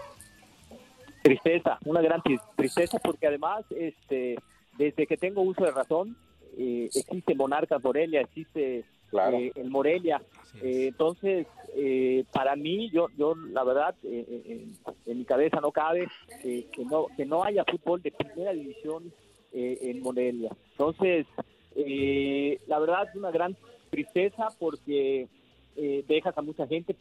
Tristeza, 1.23 1.79
una 1.85 2.01
gran 2.01 2.23
tristeza, 2.57 2.99
porque 2.99 3.29
además, 3.29 3.65
este, 3.71 4.37
desde 4.79 5.07
que 5.07 5.17
tengo 5.17 5.43
uso 5.43 5.65
de 5.65 5.71
razón, 5.71 6.17
existe 6.57 7.35
Monarcas 7.35 7.83
Morelia, 7.83 8.21
existe 8.21 8.85
eh, 9.13 9.53
el 9.55 9.71
Morelia. 9.71 10.23
Eh, 10.63 10.89
entonces, 10.89 11.47
eh, 11.75 12.25
para 12.33 12.57
mí, 12.57 12.91
yo, 12.91 13.09
yo 13.17 13.35
la 13.35 13.65
verdad, 13.65 13.95
en 14.03 14.75
mi 15.07 15.25
cabeza 15.25 15.61
no 15.61 15.73
cabe 15.73 16.09
que 16.43 16.85
no 16.85 17.07
que 17.17 17.25
no 17.25 17.43
haya 17.45 17.65
fútbol 17.65 18.03
de 18.03 18.13
primera 18.13 18.53
división 18.53 19.13
eh, 19.53 19.79
en 19.83 20.01
Morelia. 20.01 20.51
Entonces, 20.73 21.27
eh, 21.77 22.59
la 22.67 22.79
verdad 22.79 23.09
es 23.09 23.15
una 23.17 23.31
gran 23.31 23.57
tristeza 23.91 24.49
porque 24.59 25.29
eh, 25.77 26.05
dejas 26.09 26.37
a 26.37 26.43
mucha 26.43 26.67
gente, 26.67 26.97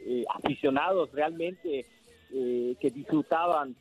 eh, 0.00 0.24
aficionados 0.28 1.10
realmente, 1.12 1.86
eh, 2.32 2.74
que 2.80 2.90
disfrutaban 2.90 3.76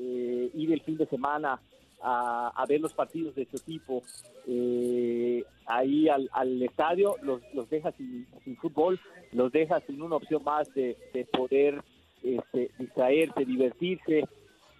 eh, 0.00 0.50
ir 0.54 0.72
el 0.72 0.80
fin 0.82 0.96
de 0.96 1.06
semana 1.06 1.60
a, 2.02 2.52
a 2.54 2.66
ver 2.66 2.80
los 2.80 2.92
partidos 2.94 3.34
de 3.34 3.46
su 3.46 3.56
equipo 3.56 4.02
eh, 4.46 5.44
ahí 5.66 6.08
al, 6.08 6.28
al 6.32 6.62
estadio, 6.62 7.16
los, 7.22 7.42
los 7.54 7.68
dejas 7.68 7.94
sin, 7.96 8.26
sin 8.44 8.56
fútbol, 8.56 8.98
los 9.32 9.52
dejas 9.52 9.82
sin 9.86 10.00
una 10.00 10.16
opción 10.16 10.42
más 10.44 10.72
de, 10.74 10.96
de 11.12 11.24
poder 11.26 11.82
este, 12.22 12.70
distraerse, 12.78 13.44
divertirse, 13.44 14.24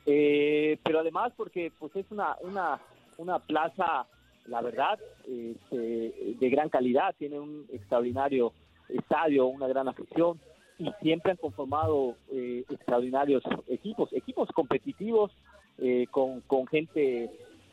eh, 0.06 0.78
pero 0.82 1.00
además 1.00 1.32
porque 1.36 1.72
pues 1.78 1.94
es 1.96 2.06
una, 2.10 2.36
una, 2.40 2.80
una 3.18 3.38
plaza, 3.40 4.06
la 4.46 4.62
verdad, 4.62 4.98
este, 5.26 6.36
de 6.38 6.50
gran 6.50 6.68
calidad, 6.70 7.14
tiene 7.18 7.38
un 7.38 7.66
extraordinario 7.70 8.52
estadio, 8.88 9.46
una 9.46 9.68
gran 9.68 9.88
afición 9.88 10.40
y 10.78 10.90
siempre 11.02 11.32
han 11.32 11.36
conformado 11.36 12.14
eh, 12.30 12.64
extraordinarios 12.70 13.42
equipos, 13.66 14.12
equipos 14.12 14.48
competitivos 14.54 15.32
eh, 15.78 16.06
con, 16.10 16.40
con 16.42 16.66
gente, 16.66 17.30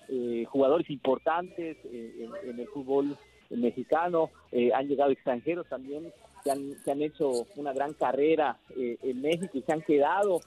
eh, 0.10 0.46
jugadores 0.48 0.90
importantes 0.90 1.78
eh, 1.86 2.30
en, 2.44 2.60
el 2.60 2.68
fútbol 2.68 3.18
mexicano, 3.50 4.30
eh, 4.52 4.72
han 4.74 4.88
llegado 4.88 5.12
extranjeros 5.12 5.68
también 5.68 6.12
que 6.44 6.52
han, 6.52 6.76
que 6.84 6.92
han 6.92 7.02
hecho 7.02 7.48
una 7.56 7.74
gran 7.74 7.94
carrera 7.94 8.58
eh, 8.78 8.98
en 9.02 9.22
México 9.22 9.58
y 9.58 9.62
se 9.62 9.74
han 9.74 9.82
quedado 9.82 10.42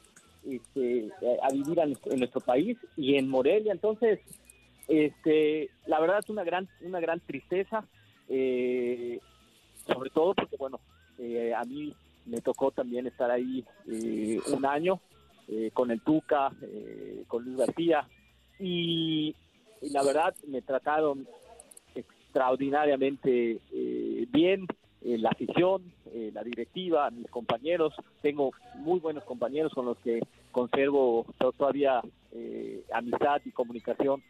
este, 0.46 1.10
a 1.42 1.52
vivir 1.52 1.78
en 1.80 2.18
nuestro 2.18 2.40
país 2.40 2.78
y 2.96 3.16
en 3.16 3.28
Morelia. 3.28 3.72
Entonces, 3.72 4.20
este, 4.88 5.68
la 5.86 6.00
verdad 6.00 6.20
es 6.20 6.30
una 6.30 6.44
gran, 6.44 6.68
una 6.80 7.00
gran 7.00 7.20
tristeza, 7.20 7.84
eh, 8.28 9.20
sobre 9.86 10.10
todo 10.10 10.34
porque, 10.34 10.56
bueno, 10.56 10.80
eh, 11.18 11.52
a 11.54 11.64
mí 11.64 11.94
me 12.26 12.40
tocó 12.40 12.70
también 12.70 13.06
estar 13.06 13.30
ahí 13.30 13.64
eh, 13.86 14.38
un 14.54 14.64
año 14.64 15.00
eh, 15.48 15.70
con 15.72 15.90
el 15.90 16.00
Tuca, 16.02 16.52
eh, 16.62 17.24
con 17.26 17.44
Luis 17.44 17.56
García, 17.56 18.06
y, 18.58 19.34
la 19.92 20.02
verdad 20.02 20.34
me 20.46 20.60
trataron 20.60 21.26
extraordinariamente 21.94 23.60
eh, 23.72 24.26
bien, 24.30 24.66
eh, 25.02 25.16
la 25.18 25.30
afición, 25.30 25.92
eh, 26.12 26.30
la 26.34 26.42
directiva, 26.42 27.10
mis 27.10 27.30
compañeros. 27.30 27.94
Tengo 28.20 28.50
muy 28.74 28.98
buenos 28.98 29.24
compañeros 29.24 29.72
con 29.72 29.86
los 29.86 29.96
que 29.98 30.20
conservo 30.50 31.24
to- 31.38 31.52
todavía 31.52 32.02
amistad 32.92 33.40
y 33.44 33.50
comunicación 33.52 34.22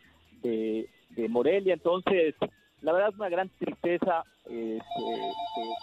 de, 0.42 0.88
Morelia. 1.28 1.74
Entonces, 1.74 2.34
la 2.82 2.92
verdad 2.92 3.08
es 3.10 3.16
una 3.16 3.28
gran 3.28 3.48
tristeza 3.58 4.24
que, 4.46 4.78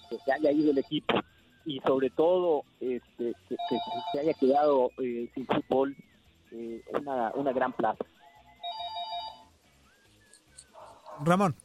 que 0.09 0.17
se 0.23 0.31
haya 0.31 0.51
ido 0.51 0.71
el 0.71 0.77
equipo 0.77 1.13
y 1.65 1.79
sobre 1.79 2.09
todo 2.11 2.63
este, 2.79 3.33
que, 3.47 3.55
que 3.69 3.77
se 4.11 4.19
haya 4.19 4.33
quedado 4.33 4.91
eh, 5.01 5.29
sin 5.33 5.45
fútbol 5.47 5.95
eh, 6.51 6.83
una, 6.93 7.31
una 7.35 7.51
gran 7.51 7.73
plaza. 7.73 8.05
Ramón. 11.23 11.55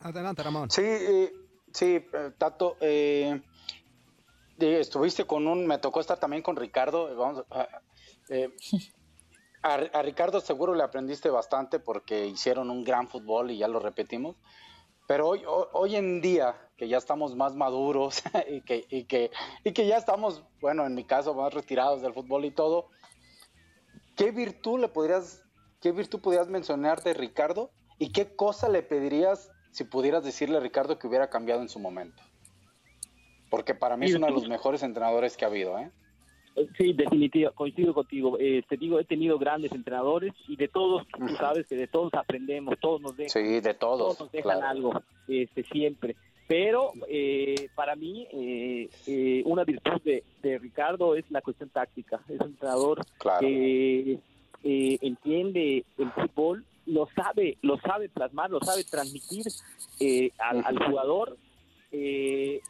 Adelante, 0.00 0.42
Ramón. 0.42 0.70
Sí, 0.70 0.82
eh, 0.82 1.32
sí, 1.72 2.04
eh, 2.12 2.30
Tato, 2.38 2.76
eh, 2.80 3.40
eh, 4.58 4.80
estuviste 4.80 5.24
con 5.24 5.46
un, 5.46 5.66
me 5.66 5.78
tocó 5.78 6.00
estar 6.00 6.18
también 6.18 6.42
con 6.42 6.56
Ricardo, 6.56 7.14
vamos, 7.14 7.44
a, 7.50 7.68
eh, 8.30 8.50
a, 9.62 9.74
a 9.74 10.02
Ricardo 10.02 10.40
seguro 10.40 10.74
le 10.74 10.82
aprendiste 10.82 11.28
bastante 11.28 11.78
porque 11.78 12.26
hicieron 12.26 12.70
un 12.70 12.82
gran 12.82 13.08
fútbol 13.08 13.50
y 13.50 13.58
ya 13.58 13.68
lo 13.68 13.78
repetimos, 13.78 14.36
pero 15.06 15.28
hoy, 15.28 15.44
hoy, 15.46 15.66
hoy 15.72 15.96
en 15.96 16.22
día 16.22 16.63
que 16.76 16.88
ya 16.88 16.98
estamos 16.98 17.34
más 17.36 17.54
maduros 17.54 18.22
y 18.50 18.60
que, 18.62 18.84
y, 18.90 19.04
que, 19.04 19.30
y 19.64 19.72
que 19.72 19.86
ya 19.86 19.96
estamos, 19.96 20.42
bueno, 20.60 20.86
en 20.86 20.94
mi 20.94 21.04
caso, 21.04 21.34
más 21.34 21.52
retirados 21.54 22.02
del 22.02 22.14
fútbol 22.14 22.44
y 22.44 22.50
todo, 22.50 22.88
¿qué 24.16 24.30
virtud 24.30 24.80
le 24.80 24.88
podrías, 24.88 25.42
qué 25.80 25.92
virtud 25.92 26.20
podrías 26.20 26.48
mencionar 26.48 27.02
de 27.02 27.14
Ricardo 27.14 27.70
y 27.98 28.10
qué 28.12 28.34
cosa 28.34 28.68
le 28.68 28.82
pedirías 28.82 29.50
si 29.70 29.84
pudieras 29.84 30.24
decirle 30.24 30.56
a 30.56 30.60
Ricardo 30.60 30.98
que 30.98 31.06
hubiera 31.06 31.30
cambiado 31.30 31.62
en 31.62 31.68
su 31.68 31.78
momento? 31.78 32.22
Porque 33.50 33.74
para 33.74 33.96
mí 33.96 34.06
es 34.06 34.14
uno 34.16 34.26
de 34.26 34.32
los 34.32 34.48
mejores 34.48 34.82
entrenadores 34.82 35.36
que 35.36 35.44
ha 35.44 35.48
habido, 35.48 35.78
¿eh? 35.78 35.90
Sí, 36.76 36.92
definitiva, 36.92 37.50
coincido 37.50 37.92
contigo. 37.94 38.36
Eh, 38.38 38.62
te 38.68 38.76
digo, 38.76 39.00
he 39.00 39.04
tenido 39.04 39.38
grandes 39.38 39.72
entrenadores 39.72 40.32
y 40.46 40.56
de 40.56 40.68
todos, 40.68 41.04
tú 41.08 41.28
sabes 41.36 41.66
que 41.66 41.74
de 41.74 41.88
todos 41.88 42.14
aprendemos, 42.14 42.78
todos 42.80 43.00
nos 43.00 43.16
dejan, 43.16 43.30
Sí, 43.30 43.60
de 43.60 43.74
todos. 43.74 44.20
nos 44.20 44.30
dejan 44.30 44.58
claro. 44.60 44.66
algo, 44.68 45.02
este, 45.26 45.64
siempre. 45.64 46.14
Pero 46.46 46.92
eh, 47.08 47.68
para 47.74 47.96
mí, 47.96 48.26
eh, 48.32 48.88
eh, 49.06 49.42
una 49.46 49.64
virtud 49.64 50.00
de, 50.04 50.22
de 50.42 50.58
Ricardo 50.58 51.14
es 51.16 51.24
la 51.30 51.40
cuestión 51.40 51.70
táctica. 51.70 52.20
Es 52.28 52.38
un 52.40 52.48
entrenador 52.48 53.00
Claro. 53.18 53.40
que 53.40 54.18
eh, 54.62 54.98
entiende 55.00 55.84
el 55.98 56.10
fútbol, 56.12 56.64
lo 56.86 57.08
sabe, 57.14 57.56
lo 57.62 57.78
sabe 57.80 58.08
plasmar, 58.10 58.50
lo 58.50 58.60
sabe 58.60 58.84
transmitir 58.84 59.46
eh, 60.00 60.30
al, 60.38 60.62
al 60.66 60.78
jugador. 60.86 61.36
Eh, 61.92 62.60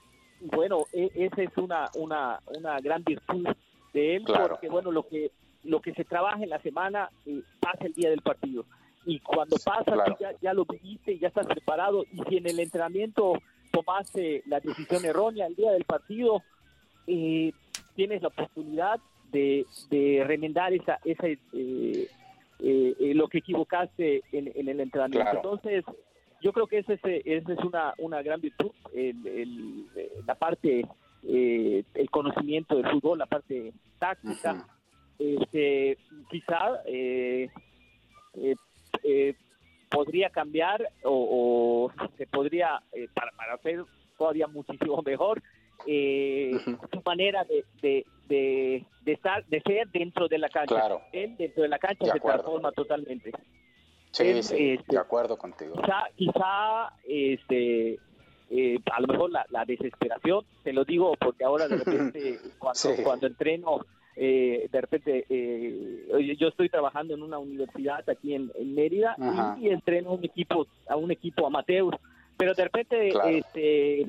bueno, 0.40 0.84
e- 0.92 1.10
esa 1.14 1.42
es 1.42 1.56
una, 1.56 1.90
una, 1.96 2.38
una 2.56 2.78
gran 2.80 3.02
virtud 3.02 3.46
de 3.92 4.16
él, 4.16 4.24
Claro. 4.24 4.48
porque 4.50 4.68
bueno, 4.68 4.92
lo 4.92 5.06
que 5.08 5.30
lo 5.64 5.80
que 5.80 5.94
se 5.94 6.04
trabaja 6.04 6.42
en 6.42 6.50
la 6.50 6.60
semana 6.60 7.08
eh, 7.24 7.40
pasa 7.58 7.86
el 7.86 7.94
día 7.94 8.10
del 8.10 8.20
partido. 8.20 8.66
Y 9.06 9.18
cuando 9.20 9.56
pasa, 9.64 9.92
Claro. 9.92 10.16
ya, 10.20 10.32
ya 10.42 10.52
lo 10.52 10.64
viviste, 10.66 11.18
ya 11.18 11.28
estás 11.28 11.46
preparado. 11.46 12.04
Y 12.12 12.20
si 12.28 12.36
en 12.36 12.46
el 12.46 12.60
entrenamiento 12.60 13.32
tomaste 13.74 14.42
la 14.46 14.60
decisión 14.60 15.04
errónea 15.04 15.46
el 15.46 15.54
día 15.56 15.72
del 15.72 15.84
partido, 15.84 16.42
eh, 17.06 17.52
tienes 17.96 18.22
la 18.22 18.28
oportunidad 18.28 19.00
de, 19.32 19.66
de 19.90 20.22
remendar 20.26 20.72
esa, 20.72 20.98
esa 21.04 21.26
eh, 21.26 22.08
eh, 22.60 23.12
lo 23.14 23.28
que 23.28 23.38
equivocaste 23.38 24.22
en, 24.32 24.50
en 24.54 24.68
el 24.68 24.80
entrenamiento. 24.80 25.20
Claro. 25.30 25.38
Entonces, 25.38 25.84
yo 26.40 26.52
creo 26.52 26.66
que 26.66 26.78
esa 26.78 26.92
es, 26.94 27.00
esa 27.04 27.52
es 27.52 27.58
una, 27.64 27.94
una 27.98 28.22
gran 28.22 28.40
virtud, 28.40 28.70
el, 28.94 29.26
el- 29.26 29.86
la 30.26 30.34
parte, 30.34 30.86
el 31.22 32.10
conocimiento 32.10 32.76
del 32.76 32.90
fútbol, 32.90 33.18
la 33.18 33.26
parte 33.26 33.72
táctica. 33.98 34.66
este, 35.18 35.96
quizá 36.30 36.80
eh, 36.86 37.48
podría 39.94 40.30
cambiar 40.30 40.86
o, 41.04 41.90
o 41.94 42.08
se 42.18 42.26
podría, 42.26 42.82
eh, 42.92 43.08
para, 43.14 43.30
para 43.32 43.54
hacer 43.54 43.84
todavía 44.18 44.46
muchísimo 44.46 45.00
mejor, 45.06 45.42
eh, 45.86 46.52
su 46.92 47.02
manera 47.04 47.44
de, 47.44 47.64
de, 47.82 48.06
de, 48.28 48.84
de 49.02 49.12
estar, 49.12 49.44
de 49.46 49.60
ser 49.62 49.88
dentro 49.88 50.28
de 50.28 50.38
la 50.38 50.48
cancha. 50.48 50.74
Claro. 50.74 51.00
Él 51.12 51.36
dentro 51.36 51.62
de 51.62 51.68
la 51.68 51.78
cancha 51.78 52.04
De 52.04 52.10
se 52.12 52.18
acuerdo. 52.18 52.38
transforma 52.42 52.72
totalmente. 52.72 53.32
Sí, 54.12 54.22
Él, 54.28 54.42
sí, 54.42 54.70
este, 54.74 54.92
de 54.92 54.98
acuerdo 54.98 55.36
contigo. 55.36 55.74
quizá, 55.74 56.04
quizá 56.16 56.92
este, 57.08 57.98
eh, 58.50 58.78
a 58.92 59.00
lo 59.00 59.06
mejor 59.08 59.30
la, 59.30 59.44
la 59.50 59.64
desesperación, 59.64 60.44
te 60.62 60.72
lo 60.72 60.84
digo 60.84 61.14
porque 61.20 61.44
ahora 61.44 61.66
de 61.66 61.76
repente 61.84 62.38
cuando, 62.58 62.74
Sí. 62.78 62.90
cuando 63.02 63.26
entreno, 63.26 63.80
eh, 64.16 64.68
de 64.70 64.80
repente 64.80 65.26
eh, 65.28 66.36
yo 66.38 66.48
estoy 66.48 66.68
trabajando 66.68 67.14
en 67.14 67.22
una 67.22 67.38
universidad 67.38 68.08
aquí 68.08 68.34
en, 68.34 68.50
en 68.54 68.74
Mérida 68.74 69.16
y, 69.58 69.66
y 69.66 69.70
entreno 69.70 70.10
a 70.10 70.14
un 70.14 70.24
equipo, 70.24 70.66
a 70.88 70.96
un 70.96 71.10
equipo 71.10 71.46
amateur, 71.46 71.98
pero 72.36 72.54
de 72.54 72.64
repente 72.64 73.10
Claro. 73.10 73.28
este, 73.28 74.06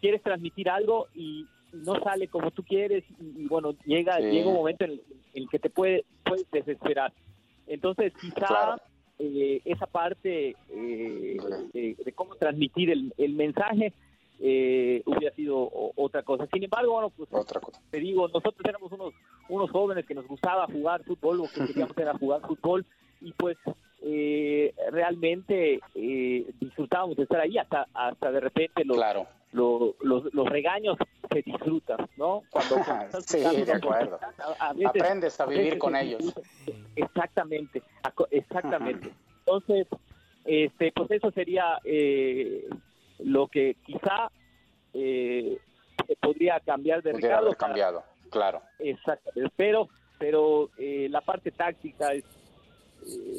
quieres 0.00 0.22
transmitir 0.22 0.68
algo 0.68 1.08
y 1.14 1.46
no 1.72 1.98
sale 2.02 2.28
como 2.28 2.50
tú 2.52 2.62
quieres 2.62 3.04
y, 3.20 3.42
y 3.42 3.46
bueno, 3.46 3.74
llega, 3.84 4.16
Sí. 4.18 4.24
llega 4.24 4.48
un 4.48 4.54
momento 4.54 4.84
en 4.84 4.92
el, 4.92 5.02
en 5.34 5.42
el 5.42 5.48
que 5.48 5.58
te 5.58 5.70
puede, 5.70 6.04
puedes 6.24 6.48
desesperar. 6.50 7.12
Entonces 7.66 8.12
quizá 8.20 8.46
Claro. 8.46 8.82
eh, 9.18 9.60
esa 9.64 9.86
parte 9.86 10.50
eh, 10.70 11.36
de, 11.72 11.96
de 12.04 12.12
cómo 12.12 12.34
transmitir 12.36 12.90
el, 12.90 13.12
el 13.16 13.34
mensaje 13.34 13.92
eh, 14.40 15.02
hubiera 15.06 15.34
sido 15.34 15.70
otra 15.96 16.22
cosa. 16.22 16.46
Sin 16.52 16.62
embargo, 16.64 16.92
bueno, 16.92 17.10
pues 17.10 17.28
Otra 17.32 17.60
cosa. 17.60 17.80
te 17.90 18.00
digo, 18.00 18.26
nosotros 18.28 18.56
éramos 18.68 18.90
unos, 18.92 19.14
unos 19.48 19.70
jóvenes 19.70 20.06
que 20.06 20.14
nos 20.14 20.26
gustaba 20.26 20.66
jugar 20.66 21.02
fútbol, 21.04 21.38
lo 21.38 21.44
que 21.44 21.66
queríamos 21.66 21.96
era 21.98 22.14
jugar 22.18 22.40
fútbol 22.42 22.84
y 23.20 23.32
pues 23.32 23.56
eh, 24.02 24.74
realmente 24.90 25.80
eh, 25.94 26.46
disfrutábamos 26.60 27.16
de 27.16 27.22
estar 27.22 27.40
ahí 27.40 27.56
hasta 27.58 27.86
hasta 27.94 28.30
de 28.30 28.40
repente 28.40 28.84
los, 28.84 28.96
Claro. 28.98 29.26
lo- 29.52 29.94
los, 30.02 30.32
los 30.34 30.46
regaños 30.48 30.96
se 31.32 31.40
disfrutan, 31.42 32.06
¿no? 32.16 32.42
Cuando, 32.50 32.76
cuando 32.84 33.04
estás 33.06 33.24
Sí, 33.26 33.38
jugando, 33.38 33.64
de 33.64 33.72
acuerdo. 33.72 34.18
a- 34.58 34.68
a 34.68 34.72
veces- 34.74 35.02
Aprendes 35.02 35.40
a 35.40 35.46
vivir 35.46 35.78
con 35.78 35.96
ellos. 35.96 36.34
Exactamente, 36.96 37.82
exactamente. 38.30 39.10
Entonces, 39.40 39.86
este, 40.44 40.92
pues 40.92 41.10
eso 41.10 41.30
sería 41.30 41.78
eh, 41.84 42.68
lo 43.20 43.48
que 43.48 43.76
quizá 43.86 44.30
eh, 44.92 45.58
podría 46.20 46.60
cambiar 46.60 47.02
de 47.02 47.12
Ricardo. 47.14 47.46
haber 47.46 47.56
cambiado, 47.56 48.04
claro. 48.34 48.60
Exacto, 48.80 49.30
pero 49.56 49.88
pero 50.18 50.70
eh, 50.76 51.08
la 51.08 51.20
parte 51.20 51.50
táctica 51.50 52.12
es 52.12 52.24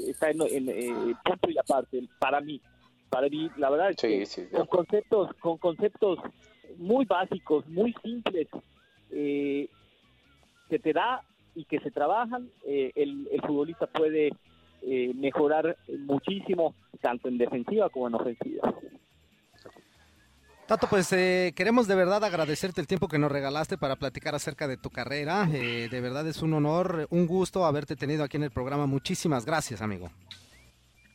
está 0.08 0.30
en, 0.30 0.42
en 0.42 1.16
punto 1.24 1.50
y 1.50 1.58
aparte 1.58 2.02
para 2.20 2.40
mí. 2.40 2.62
Para 3.10 3.28
mí, 3.30 3.50
la 3.58 3.70
verdad 3.70 3.92
es 3.92 3.98
que 3.98 4.50
con 4.50 4.68
conceptos, 4.68 5.34
con 5.40 5.58
conceptos 5.58 6.20
muy 6.78 7.06
básicos, 7.06 7.68
muy 7.68 7.94
simples, 8.04 8.48
que 9.10 9.70
te 10.82 10.94
da 10.94 11.22
y 11.56 11.66
que 11.66 11.80
se 11.80 11.92
trabajan, 11.92 12.50
el, 12.66 13.28
el 13.32 13.42
futbolista 13.42 13.88
puede 13.88 14.32
mejorar 15.16 15.78
muchísimo, 15.88 16.76
tanto 17.02 17.28
en 17.30 17.38
defensiva 17.38 17.90
como 17.90 18.08
en 18.08 18.16
ofensiva. 18.16 18.74
Tato, 20.68 20.88
pues 20.90 21.14
eh, 21.14 21.54
queremos 21.56 21.88
de 21.88 21.94
verdad 21.94 22.24
agradecerte 22.24 22.82
el 22.82 22.88
tiempo 22.88 23.08
que 23.08 23.20
nos 23.20 23.32
regalaste 23.32 23.78
para 23.78 23.98
platicar 23.98 24.34
acerca 24.34 24.68
de 24.68 24.78
tu 24.78 24.90
carrera. 24.90 25.48
Eh, 25.54 25.90
de 25.92 26.02
verdad 26.02 26.28
es 26.28 26.42
un 26.42 26.54
honor, 26.54 27.06
un 27.12 27.28
gusto 27.28 27.66
haberte 27.66 27.96
tenido 27.96 28.24
aquí 28.24 28.38
en 28.38 28.44
el 28.44 28.50
programa. 28.50 28.88
Muchísimas 28.88 29.46
gracias, 29.46 29.84
amigo. 29.84 30.10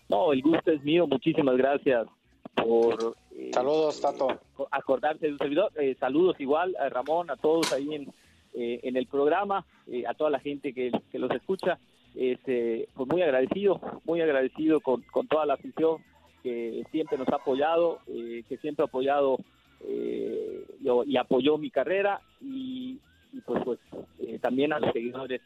No, 0.08 0.32
el 0.32 0.40
gusto 0.40 0.70
es 0.70 0.80
mío. 0.84 1.08
Muchísimas 1.08 1.56
gracias 1.56 2.06
por... 2.54 3.16
Eh, 3.36 3.50
saludos, 3.52 4.00
Tato. 4.00 4.28
Acordarse 4.70 5.26
de 5.26 5.32
un 5.32 5.38
servidor. 5.38 5.72
saludos 5.98 6.36
igual 6.38 6.76
a 6.78 6.88
Ramón, 6.88 7.28
a 7.28 7.36
todos 7.36 7.72
ahí 7.72 7.92
en, 7.92 8.12
en 8.54 8.96
el 8.96 9.08
programa, 9.08 9.66
a 10.08 10.14
toda 10.14 10.30
la 10.30 10.38
gente 10.38 10.72
que, 10.72 10.92
que 11.10 11.18
los 11.18 11.30
escucha. 11.32 11.76
Este, 12.14 12.88
pues 12.94 13.08
muy 13.08 13.22
agradecido, 13.22 13.80
muy 14.04 14.20
agradecido 14.20 14.80
con, 14.80 15.02
con 15.02 15.26
toda 15.26 15.44
la 15.44 15.54
afición 15.54 15.98
que 16.42 16.84
siempre 16.90 17.18
nos 17.18 17.28
ha 17.28 17.36
apoyado, 17.36 18.00
eh, 18.06 18.44
que 18.48 18.56
siempre 18.58 18.84
ha 18.84 18.86
apoyado 18.86 19.38
eh, 19.86 20.64
y 21.06 21.16
apoyó 21.16 21.58
mi 21.58 21.70
carrera 21.70 22.20
y, 22.40 22.98
pues, 23.44 23.62
pues 23.64 23.78
eh, 24.20 24.38
también 24.40 24.72
a 24.72 24.78
los 24.78 24.92
seguidores, 24.92 25.40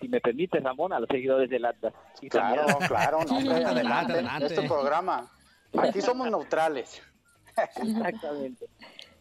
si 0.00 0.08
me 0.08 0.20
permite 0.20 0.60
Ramón, 0.60 0.92
a 0.92 1.00
los 1.00 1.08
seguidores 1.08 1.48
del 1.48 1.64
Atlas. 1.64 1.94
claro, 2.28 2.66
claro, 2.86 3.18
no, 3.26 3.36
adelante, 3.66 4.12
adelante. 4.12 4.46
Este 4.46 4.68
programa, 4.68 5.30
aquí 5.78 6.02
somos 6.02 6.30
neutrales. 6.30 7.02
Exactamente. 7.56 8.66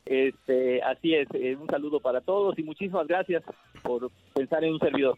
Este, 0.06 0.84
así 0.84 1.16
es, 1.16 1.28
un 1.58 1.68
saludo 1.68 2.00
para 2.02 2.20
todos 2.22 2.60
y 2.60 2.64
muchísimas 2.64 3.08
gracias 3.08 3.44
por 3.82 4.12
pensar 4.34 4.64
en 4.64 4.74
un 4.74 4.80
servidor. 4.80 5.18